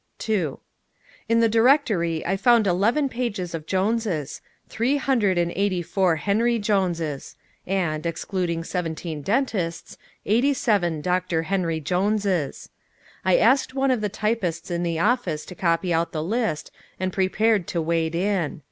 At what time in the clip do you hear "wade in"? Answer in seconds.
17.79-18.59